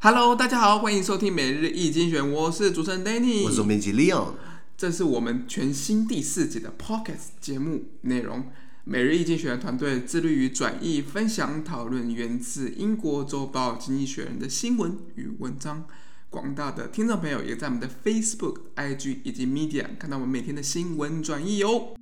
[0.00, 4.34] Hello，大家好，欢迎收听每日易精选，我是主持人 Danny，我是总编辑 Leon，
[4.76, 8.44] 这是我们全新第四季的 Pocket 节目内容。
[8.84, 15.84] 每日易经济学人团队致力于转译、分享、讨论源自英国周报《经济学人》的新闻与文章。
[16.30, 21.97] 广大的听众朋友也在我们的 Facebook、IG 以及 Media 看到我们每天的新闻转译哦。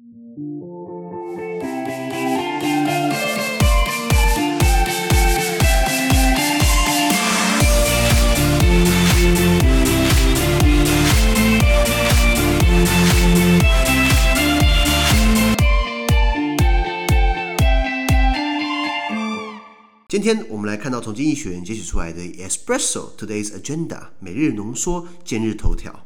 [20.27, 26.05] 今天我们来看到从经济学人截取出来的 Espresso Today's Agenda 每日浓缩今日头条。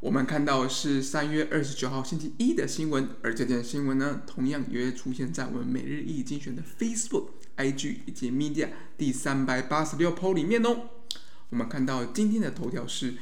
[0.00, 7.26] 我们看到是三月二十九号星期一的新闻，而这件新闻呢，同样也会出现在我们每日一经选的 Facebook、
[7.58, 10.88] IG 以及 Media 第三百八十六 p 里面哦。
[11.50, 13.16] 我们看到今天的头条是。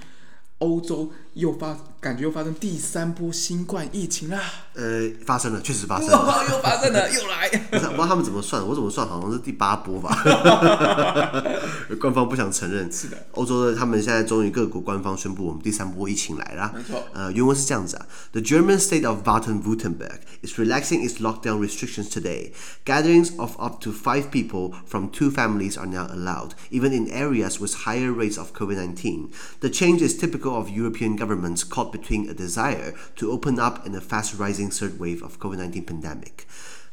[0.59, 4.39] 欧洲又发，感觉又发生第三波新冠疫情啦。
[4.73, 7.49] 呃，发生了，确实发生了，又发生了，又来。
[7.71, 10.15] 不知道他们怎么算，我怎么算，好像是第八波吧。
[11.99, 12.91] 官方不想承认。
[12.91, 13.17] 是的。
[13.31, 16.71] 欧洲的他们现在终于各国官方宣布，我们第三波疫情来了。
[16.75, 17.03] 没错。
[17.13, 22.51] 呃，原文是这样子啊：The German state of Baden-Württemberg is relaxing its lockdown restrictions today.
[22.85, 27.59] Gatherings of up to five people from two families are now allowed, even in areas
[27.59, 29.31] with higher rates of COVID-19.
[29.61, 30.44] The change is typical.
[30.54, 34.98] of European governments caught between a desire to open up and a fast rising third
[34.98, 36.46] wave of COVID-19 pandemic.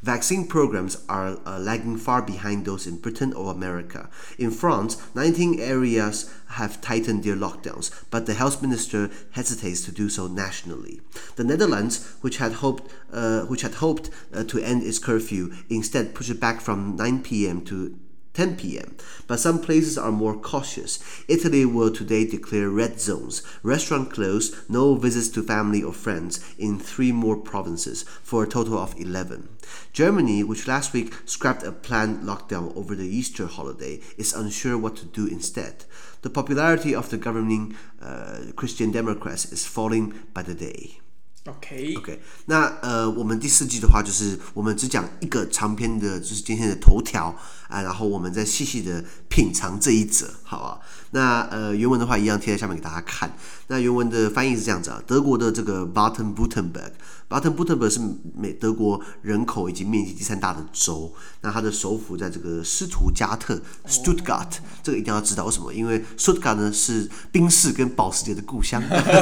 [0.03, 4.09] Vaccine programs are uh, lagging far behind those in Britain or America.
[4.37, 10.09] In France, 19 areas have tightened their lockdowns, but the health minister hesitates to do
[10.09, 10.99] so nationally.
[11.38, 16.13] The Netherlands, which had hoped, uh, which had hoped uh, to end its curfew, instead
[16.13, 17.63] pushed it back from 9 p.m.
[17.65, 17.97] to
[18.33, 18.95] 10 p.m.,
[19.27, 20.99] but some places are more cautious.
[21.27, 26.79] Italy will today declare red zones, restaurant closed, no visits to family or friends in
[26.79, 29.49] three more provinces for a total of 11.
[29.91, 34.95] Germany, which last week scrapped a planned lockdown over the Easter holiday, is unsure what
[34.95, 35.85] to do instead.
[36.23, 40.99] The popularity of the governing uh, Christian Democrats is falling by the day.
[41.45, 47.35] OK OK，那呃，我们第四季的话，就是我们只讲一个长篇的，就是今天的头条
[47.67, 50.79] 啊，然后我们再细细的品尝这一则，好啊。
[51.11, 53.35] 那呃，原文的话一样贴在下面给大家看。
[53.67, 57.99] 那原文的翻译是这样子啊，德国的这个 Baden-Württemberg，Baden-Württemberg 是
[58.33, 64.47] 美德国人口以及面积第三大的州，那它的首府在这个斯图加特 Stuttgart，
[64.81, 65.73] 这个一定要知道为什么？
[65.73, 68.81] 因为 Stuttgart 呢是宾士跟保时捷的故乡，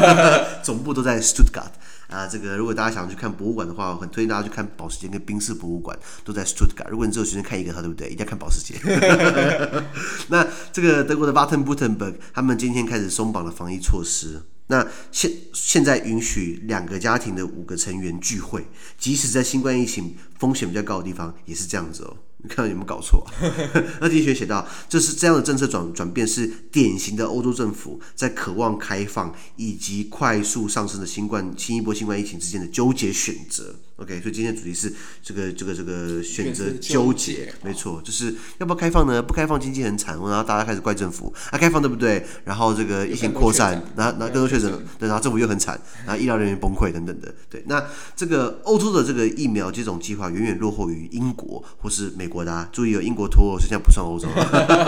[0.64, 1.72] 总部都在 Stuttgart。
[2.12, 6.90] 啊，这个如果大家想去看博物馆的话，我很推荐大家去看保时捷跟宾士博物馆，都在 Stuttgart。
[6.90, 8.08] 如果你只有时间看一个，它对不对？
[8.10, 8.76] 一定要看保时捷。
[10.28, 14.42] 那这个德国的 Baden-Württemberg，他们今天开始松绑了防疫措施。
[14.68, 18.68] 那现现在允许两个家庭的五个成员聚会，
[18.98, 22.18] 即使在新冠疫情风险比较高的地方，也是这样子哦。
[22.44, 23.26] 你看到有没有搞错？
[24.02, 33.76] 那经济学写到，这是这样的政策转转变是典型的欧洲政府在渴望开放以及快速上升的新冠新一波新冠疫情之间的纠结选择。
[34.02, 34.92] OK，所以今天的主题是
[35.22, 39.22] 这个这个这个选择纠结，没错，就是要不要开放呢？
[39.22, 42.26] 不开放经济很惨，然后大家开始怪政府啊，开放对不对？
[42.44, 47.32] 然后这个疫情扩散，然后然后更多确诊，对，然后政府又很惨，然后医疗人员崩溃等等的。
[47.48, 47.86] 对，那
[48.16, 52.68] 这个欧洲的这个疫苗接种计划远远落后于英国或是美国的啊。
[52.72, 54.28] 注意有英国脱欧，实际上不算欧洲。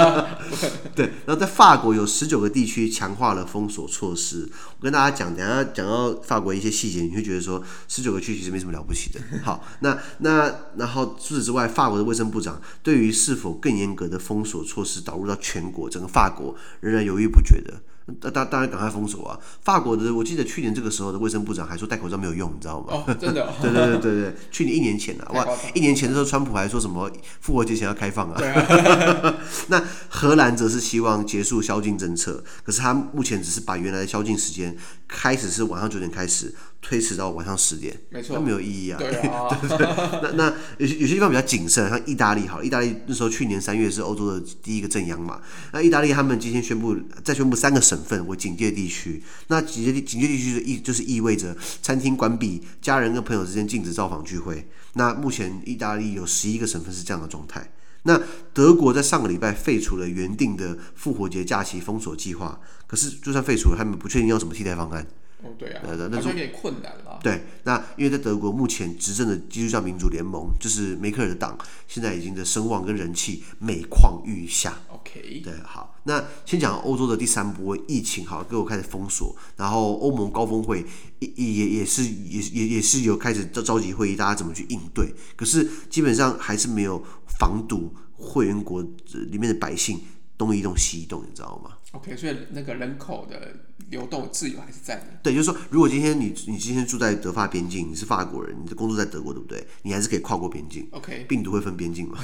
[0.96, 4.50] 对，然后在法国有十九个地区强化了封锁措施。
[4.80, 9.03] 我跟大家讲，等下讲到法国一些细节，你会觉得说十九个区其实没什么了不起。
[9.44, 17.82] 好，那那然后除此之外，法国的卫生部长对于是否更严格的封锁措施导入到全国，整个法国仍然犹豫不决的。
[18.20, 19.40] 当当当然赶快封锁啊！
[19.62, 22.88] 法国的，我记得去年这个时候的卫生部长还说戴口罩没有用，你知道吗？
[22.92, 23.54] 哦，真的、哦？
[23.64, 27.10] 对对对对对，去年一年前啊，哇，一年前的时候，川普还说什么
[27.40, 28.44] 复活节前要开放啊？
[28.44, 29.36] 啊。
[29.70, 34.76] 那荷兰则是希望结束宵禁政策，可是他目前只是把原来的宵禁时间
[35.08, 39.00] 开始是晚上九点开始，推迟到晚上十点，没错，那没有意义啊。
[39.00, 39.48] 对啊。
[39.62, 39.88] 对对
[40.22, 45.42] 那那有些有些地方比较谨慎，像意大利好，意大利那时候去年三月是欧洲的第一个正央嘛，
[45.72, 54.68] 那意大利他们今天宣布再宣布三个省份为警戒地区，那警戒地警戒地区的意就是意味着餐厅关闭，家人跟朋友之间禁止造访聚会。
[54.96, 57.72] 那目前意大利有十一个省份是这样的状态。
[58.04, 58.22] 那
[58.54, 65.08] 德国在上个礼拜废除了原定的复活节假期封锁计划，可是就算废除了，他们不确定要什么替代方案。
[65.44, 67.20] 哦，对啊，呃，那就有点困难了。
[67.22, 71.58] 对，那因为在德国目前执政的基督教民主联盟，就是梅克尔的党，
[71.88, 74.78] 现在已经的声望跟人气每况愈下。
[74.88, 80.86] OK，对，好，那先讲欧洲的第三波疫情，好，各国开始封锁，然后欧盟高峰会
[81.20, 85.14] 也也也是也也也是有开始召召集会议，大家怎么去应对？
[85.36, 90.00] 可是基本上还是没有防堵会员国里面的百姓
[90.38, 93.54] 东移动西移动，你知道吗？OK，所以那个人口的
[93.90, 95.04] 流动自由还是在的。
[95.22, 99.66] 对，就是说，如果今天你你今天住在德法边境，你是法国人，你的工作在德国，对不对？
[99.84, 100.88] 你还是可以跨过边境。
[100.92, 102.18] OK，病毒会分边境嘛？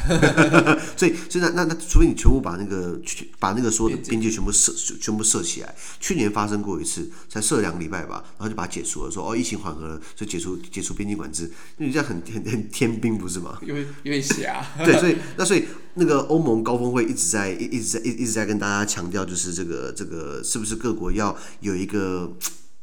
[0.97, 2.99] 所以，所以那那那，除非你全部把那个
[3.37, 5.75] 把那个所有的边界全部设全部设起来。
[5.99, 11.51] 去年发生过一次，才设两个礼拜吧，然后就把它解除了，说哦，疫情缓和了，就解除解除边境管制。
[11.77, 13.59] 那你这样很很很天兵不是吗？
[13.61, 14.65] 有有点瞎。
[14.83, 15.65] 对，所以那所以
[15.99, 19.59] 那个欧盟高峰会一直在一一直在一一直在跟大家强调，就是。
[19.59, 22.31] 这个这个是不是各国要有一个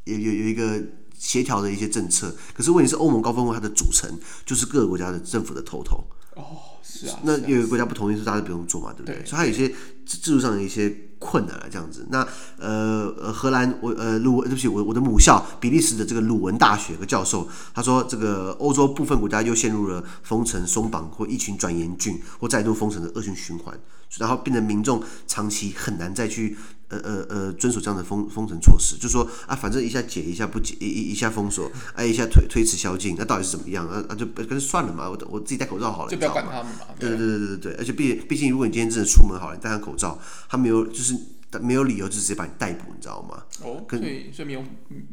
[0.04, 0.78] 有有有一个
[1.16, 2.34] 协调的一些政策？
[2.52, 4.10] 可是问题是欧盟高峰会它的组成
[4.44, 6.04] 就是各个国家的政府的头头。
[6.36, 7.18] 哦，是啊。
[7.24, 9.16] 那有些国家不同意，是大家不用做嘛，对不对？
[9.16, 9.68] 对，所以它有些
[10.06, 12.06] 制度上的一些困难啊，这样子。
[12.10, 12.24] 那
[12.58, 23.76] 呃荷兰我呃鲁对不起我我的母校比利时的这个鲁文大学的教授他说，这个欧洲部分国家又陷入了封城松绑或疫情转严峻或再度封城的恶性循环。
[24.18, 26.56] 然后变成民众长期很难再去
[26.88, 33.86] 呃呃呃遵守这样的封封城措施，就说啊，反正一下解一下不解，一一下封锁，哎、啊、一下推推迟宵禁，那到底是怎么样？
[33.88, 36.86] 啊啊就干脆算了嘛，我我自己戴口罩好了，就不要管他们嘛。
[36.98, 40.18] 对对对对对对，而且毕毕竟如果你今天真的出门好了，你戴上口罩，
[40.48, 41.14] 他没有就是。
[41.60, 43.42] 没有理由就直接把你逮捕，你知道吗？
[43.62, 44.62] 哦，所以所以没有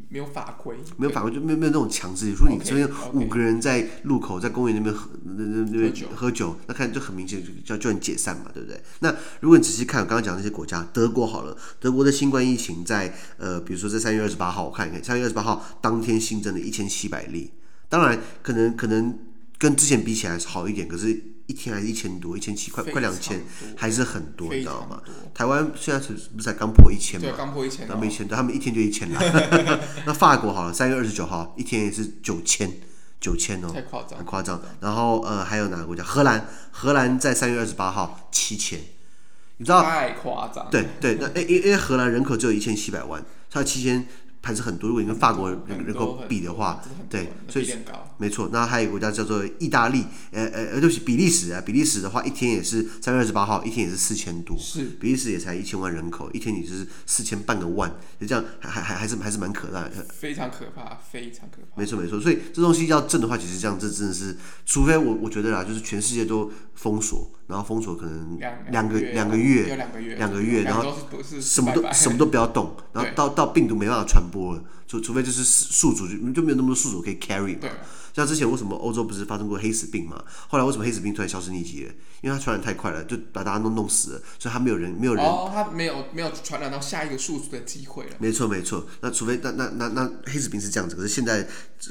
[0.08, 2.34] 没有法规，没有法规就没有没有那种强制力。
[2.34, 8.78] 说你这边五个人在路口在公园那边喝那那那边喝酒，那看就很明显就叫叫你解散嘛，对不对？
[9.00, 17.52] 那如果你仔细看我刚刚讲的那些国家，德国好了，德国的新冠疫情在呃，比如说在三月二十八号，我看一看，三月二十八号当天新增了一千七百例，
[17.88, 19.18] 当然可能可能
[19.56, 21.33] 跟之前比起来是好一点，可是。
[21.46, 23.42] 一天还是一千多，一千七，快快两千，
[23.76, 25.02] 还是很多，你知道吗？
[25.34, 27.28] 台湾现在是不是才刚破一千嘛？
[27.28, 27.86] 对，刚破一千。
[27.86, 29.20] 刚破一千，多，他们一天就一千了。
[30.06, 32.70] 那法国好了，三月二十九号一天也是九千，
[33.20, 34.60] 九千哦，太夸张，很夸张。
[34.80, 36.02] 然后呃，还有哪个国家？
[36.02, 38.80] 荷兰，荷兰在三月二十八号七千，
[39.58, 39.82] 你知道？
[39.82, 40.68] 太夸张。
[40.70, 44.06] 对对，那因因为荷兰人口只有一千七百万，它七千。
[44.44, 47.66] 还是很多，如果你跟法国人人口比的话，对，所以
[48.18, 48.50] 没错。
[48.52, 54.56] 那还有一个国家叫做意大利，呃呃呃，对不起，比利时啊，比利时的话，一天也是三月二十八号，一天也是四千多。
[54.58, 59.90] 是，比利时也才一千万人口，一天也是四千半个万，就这样还还还还是还是蛮可怕的。
[60.12, 61.80] 非常可怕，非常可怕。
[61.80, 64.36] 没错没错，所以这东西要正的话，其实这样这真的是，
[64.66, 68.38] 除非我我觉得啦，就是全世界都封锁，然后封锁可能
[68.70, 70.94] 两个两个月，两个月，两个月，然后
[71.40, 74.64] 什么都什么都不要动，然后到到病毒没办法传播了。
[74.86, 77.68] 除除非就是宿主就就没有那么多宿主可以 carry 嘛。
[78.12, 80.22] 像之前为什么欧洲不是发生过黑死病嘛？
[80.46, 81.92] 后来为什么黑死病突然销声匿迹了？
[82.20, 85.24] 因为它传染太快了，就把大家都弄死了，所以它没有人没有人。
[85.24, 88.10] 哦，它没有没有传染到下一个宿主的机会了。
[88.20, 91.44] 没错没错，那除非那那那那黑死病是这样子，可是现在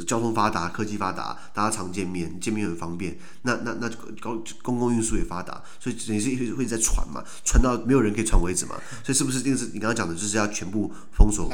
[0.07, 3.17] 交通发达，科技发达，大家常见面，见面很方便。
[3.41, 3.89] 那那那
[4.21, 8.75] 公公共运输也发达，所以等于是会在传嘛，传到没有人可以传为止嘛。
[9.03, 11.51] 所以是不是这个是你刚刚讲的，就是要全部封锁？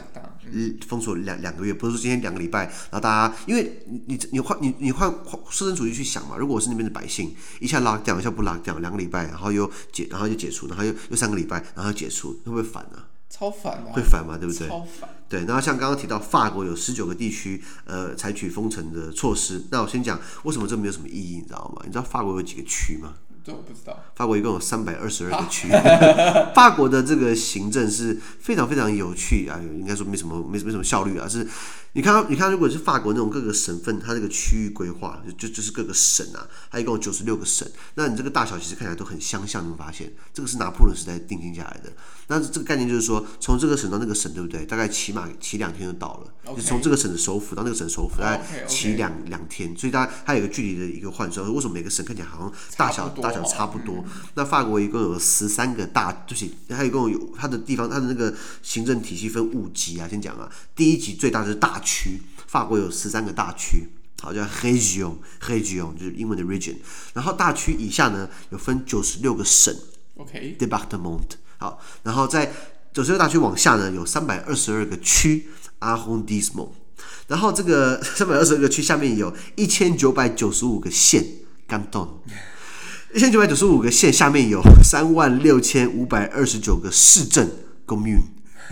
[0.52, 5.14] 嗯，封锁两两个月，不是说今天两个礼拜，然后大家因为你你你换你你换
[5.50, 13.04] 设身主义去想嘛，如果我是那边的百姓，一下拉掉，一下不拉掉，两个礼拜，然后又解，然后又解除，然后又又三个礼拜，然后又解除，会不会烦呢？
[13.30, 13.94] 超烦啊！
[13.94, 14.68] 会烦嘛，对不对？
[14.68, 15.08] 超烦。
[15.30, 21.84] 对，然后像刚刚提到法国有十九个地区呃采取封城的措施，那我先讲为什么这没有什么意义，你知道吗？
[21.86, 23.14] 你知道法国有几个区吗？
[23.44, 24.00] 这我不知道。
[24.16, 25.70] 法国一共有三百二十二个区。
[26.56, 31.28] 法国的这个行政是非常非常有趣啊，应该说没什么没没什么效率啊。
[31.28, 31.48] 是，
[31.94, 37.68] 你看你看，如果是法国那种各个省份，它这个区域规划就就就是各个省啊，它一共有九十六个省。
[37.96, 41.92] 那你这个大小其实看起来都很相像，你会发现这个是拿破仑时代定定下来的。
[42.28, 44.64] 那这个概念就是说，从这个省到那个省，对不对？
[44.66, 46.56] 大概骑马骑两天就到了。
[46.56, 51.52] 就从这个省的首府到那个省首府，大概骑两两天，所以它它有个距离的一个换算。
[51.54, 54.04] 为什么每个省看起来好像大小大小差不多？
[54.06, 60.08] 嗯、那法国一共有十三个大，就是它一共有它的地方，它的那个行政体系分五级啊。
[60.08, 63.88] 先讲啊，第一级最大的是大区，法国有十三个大区，
[64.22, 66.76] 好叫 region，region 就是英文的 region。
[67.14, 69.76] 然后大区以下呢，有分九十六个省
[70.18, 71.22] ，OK，département。
[71.58, 72.52] 好，然后在
[72.94, 75.50] 九十六大区往下呢，有三百二十二个区。
[75.80, 76.72] arrondissement，
[77.28, 81.26] 然后这个三百二十二个区下面有一千九百九十五个县
[81.70, 82.06] ，canton，
[83.14, 87.50] 一千九百九十五个县下面有三万六千五百二十九个市镇
[87.88, 88.22] ，commune，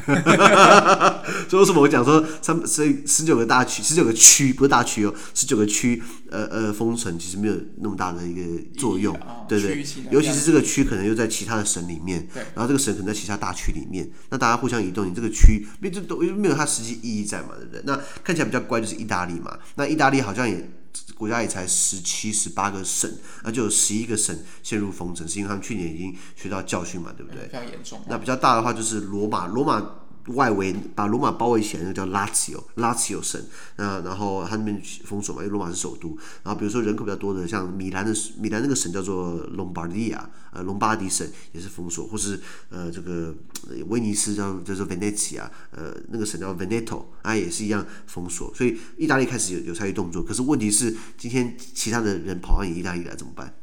[1.49, 8.41] 所以为什么我讲说三所以十九个大区，十九个区不是大区哦，十九个区呃呃封城其实没有那么大的一个
[8.77, 17.81] 作用，哦、对对，尤其是这个区可能又在其他的省里面，对然后这个省可能在其他大区里面，那大家互相移动，你这个区没这都没有它实际意义在嘛，对不对？
[17.85, 20.69] 那看起来比较乖就是意大利嘛，那意大利好像也。
[21.17, 23.11] 国家也才十七、十八个省，
[23.43, 27.43] 那就有十一个省陷入封城，是因为他们去年已经学到教训嘛，对不对？
[27.47, 28.01] 非常严重。
[28.07, 29.83] 那比较大的话就是罗马，罗马。
[30.27, 33.41] 外围把罗马包围起来，那叫拉齐奥，拉齐奥省。
[33.77, 36.17] 那然后他那边封锁嘛，因为罗马是首都。
[36.43, 43.35] 然后比如说人口比较多的，像米兰的米兰那个省叫做隆巴第亚，呃，隆巴第省也是封锁，或是呃这个
[43.87, 48.53] 威尼斯叫叫做 Venezia，呃那个省叫 Veneto，啊也是一样封锁。
[48.53, 53.53] 所以意大利开始有有参与动作，可是问题是今天其他的人跑到你意大利来怎么办？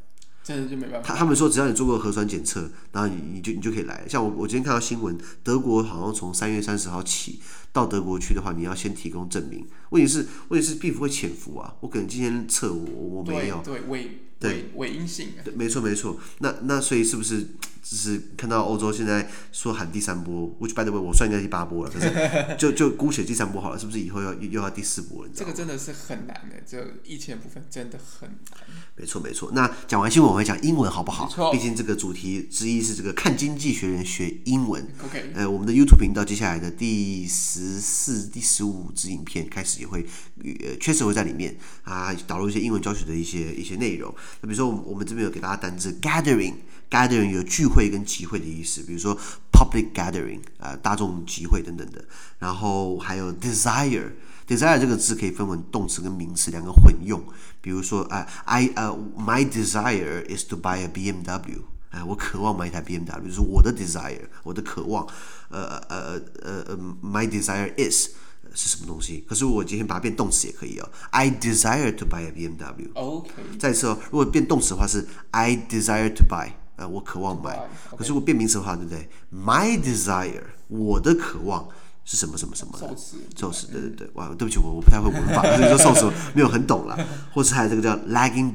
[0.44, 1.08] 真的就没办法。
[1.08, 4.04] 他他们说，只要你做过核酸检测，然后你你就你就可以来。
[4.06, 7.40] 像我我今天看到新闻，德国好像从三月三十号起
[7.72, 9.66] 到德国去的话，你要先提供证明。
[9.88, 15.28] 问题是问题是病毒会潜伏啊，我可能今天测我我没有，对伪对伪阴性。
[15.44, 16.18] 对，没错没错。
[16.38, 17.46] 那那所以是不是？
[17.84, 22.10] 就是看到欧洲现在说喊第三波，which by the way 我算应该第八波了，可是
[22.58, 25.30] 就就姑且第三波好了，是不是以后要又要第四波了？
[25.34, 28.60] 这个真的是很难的，这疫情的部分真的很难。
[28.96, 31.52] 没错没错，那讲完新闻我会讲英文好不好？
[31.52, 34.82] 毕竟这个主题之一是这个看经济学人学英文。
[35.04, 35.32] OK。
[35.34, 40.06] 呃，我们的 YouTube 频道接下来的第十四、第十五支影片开始也会
[40.42, 44.14] 呃确实会在里面啊导入一些英文教学的一些一些内容。
[44.40, 46.54] 那比如说我们这边有给大家单字 gathering。
[46.90, 49.18] Gathering 有聚会跟集会的意思，比如说
[49.50, 52.04] public gathering 啊、大众集会等等的。
[52.38, 57.20] 然后还有 desire，desire 这个字可以分为动词跟名词两个混用。
[57.60, 65.04] 比如说啊、，I 呃、my desire is to buy a BMW，哎、我渴望买一台 BMW，就是我的 desire，我的渴望。
[65.48, 68.10] 呃呃呃呃，my desire is
[68.54, 69.24] 是什么东西？
[69.28, 70.88] 可是我今天把它变动词也可以哦。
[71.10, 72.90] I desire to buy a BMW。
[72.94, 73.30] OK。
[73.58, 76.50] 再次哦，如果变动词的话是 I desire to buy。
[76.76, 77.56] 呃，我渴望买，
[77.96, 81.68] 可是我变名词的话，对不对？My desire，我的渴望
[82.04, 82.88] 是什么什么什么的？
[83.36, 86.98] 受死，对对对，哇，对不起，我我不太会文法， 所以说受死没有很懂了。
[87.32, 88.52] 或是还有这个叫 lagging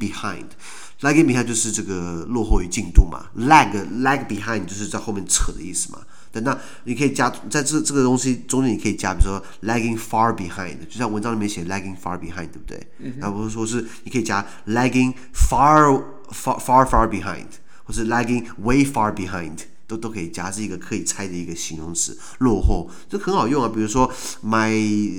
[0.99, 5.99] behind，lagging behind 就是这个落后于进度嘛，lag lag behind 就是在后面扯的意思嘛。
[6.31, 12.87] 对，那你可以加在这这个东西中间，你可以加，比如说 lagging far behind，就像文章里面写 lagging far behind，对不对？
[13.17, 17.47] 那不是说是你可以加 lagging far far far far behind。
[17.83, 23.67] 或是 lagging way far behind 都都可以加，是一个可以猜的一个形容词，落后，这很好用啊。
[23.67, 24.13] 比如说
[24.45, 24.69] my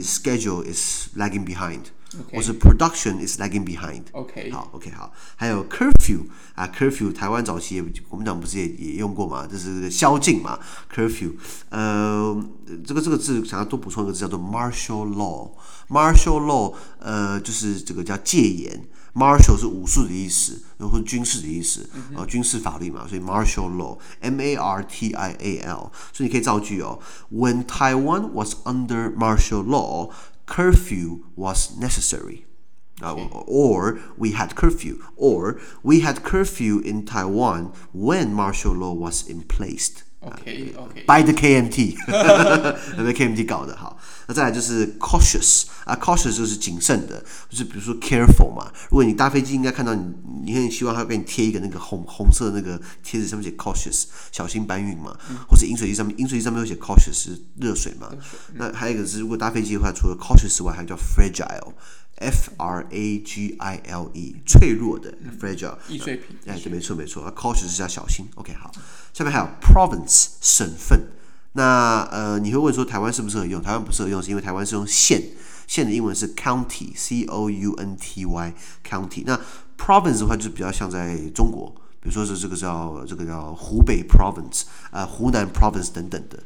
[0.05, 1.81] schedule is lagging behind，Okay.
[2.33, 4.03] 或是 production is lagging behind。
[4.13, 5.13] OK，好，OK，好。
[5.37, 6.21] 还有 curfew
[6.55, 10.59] 啊，curfew 台湾早期也我们讲不是也也用过嘛，这是宵禁嘛
[10.95, 11.33] ，curfew。
[11.69, 12.45] 呃，
[12.87, 18.89] 这个这个字想要多补充一个字叫做 martial law，martial law 呃就是这个叫戒严。
[19.13, 27.01] Martial 是武术的意思，或者军事的意思，啊，军事法律嘛，所以 martial law，M A R T I A L，所以你可以造句哦。
[27.33, 30.11] When Taiwan was under martial law,
[30.51, 32.45] curfew was necessary.
[33.03, 35.03] Uh, or we had curfew.
[35.17, 40.05] Or we had curfew in Taiwan when martial law was in place.
[40.21, 41.05] OK OK.
[41.07, 41.97] By the KMT，
[43.05, 43.99] 被 KMT 搞的好。
[44.27, 48.71] 那再来就是 cautious 啊，cautious 就是谨慎的，就是比如说 careful 嘛。
[48.91, 50.05] 如果你搭飞机，应该看到你，
[50.45, 55.17] 你很希望他给你贴一个那个红红色的那个贴纸，上面写 cautious，小心搬运嘛。
[55.49, 58.11] 或者饮水机上面，饮水机上面有写 cautious 是热水嘛。
[58.55, 61.73] 那还有一个是，如果搭飞机的话，除了 cautious 之外，还有叫 fragile。
[62.21, 66.37] F R A G I L E，脆弱的，fragile，易碎品。
[66.47, 67.35] 哎，对，没错没错。
[67.35, 68.27] cautious 是要小心。
[68.37, 68.71] OK，好，
[69.13, 71.09] 下面还有 province，省份。
[71.53, 73.61] 那呃，你会问说台湾适不适合用？
[73.61, 75.21] 台湾不适合用，是因为台湾是用县，
[75.67, 79.25] 县的英文是 county，C O U N T Y，county。
[79.27, 79.41] 那
[79.77, 86.39] province 的话就比较像在中国，比如说是这个叫这个叫湖北 province，呃，湖南 province 等等的。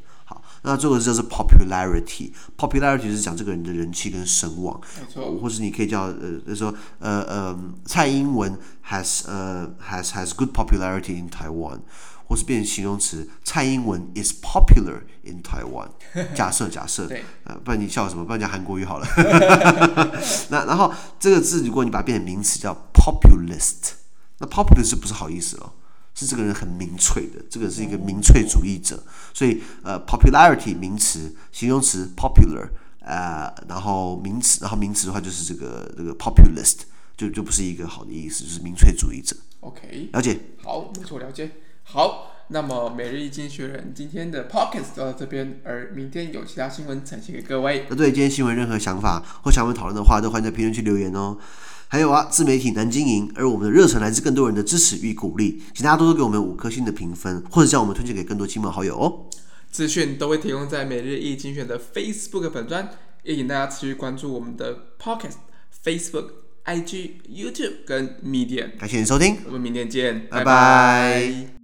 [0.67, 11.81] 那这个就是 popularity，popularity 是讲这个人的人气跟声望，没错，或是你可以叫呃，就是说呃呃，蔡英文 has 呃 has has good popularity in Taiwan，
[12.27, 15.89] 或是变成形容词，蔡英文 is popular in Taiwan。
[16.35, 18.25] 假设假设，对，呃，不然你笑什么？
[18.25, 19.07] 不然讲韩国语好了。
[20.49, 20.91] 那然后
[21.21, 23.93] 这个字，如果你把它变成名词，叫 populist，
[24.39, 25.73] 那 populist 不是好意思哦。
[26.15, 29.03] 是这个人很民粹的，这个是一个民粹主义者，
[29.33, 32.69] 所以呃，popularity 名词，形容词 popular，
[33.01, 36.83] 呃，然后名词，然后名词的话就是这个这个 populist，
[37.17, 39.37] 就就不是一个好的意思，就是民粹主义者。
[39.61, 40.39] OK，了解。
[40.63, 41.51] 好，没错，了解。
[41.83, 47.87] 好，那么每日一经济学人今天的 Pockets 就到这边，而明天有其他新闻呈现给各位。
[47.91, 51.37] 那对今天新闻任何想法或想我们讨论的话，都欢迎在评论区留言哦。
[51.89, 59.31] 还有啊，自媒体难经营，而我们的热忱来自更多人的支持与鼓励，请大家多多给我们五颗星的评分，或者将我们推荐给更多亲朋好友哦。
[59.71, 62.89] 资讯都会提供在每日一精选的 Facebook 粉专，
[63.23, 65.35] 也请大家持续关注我们的 podcast、
[65.85, 66.27] Facebook、
[66.65, 68.79] IG、YouTube 跟 Medium。
[68.79, 70.45] 感谢你收听，我们明天见，拜拜。
[70.45, 71.64] 拜拜。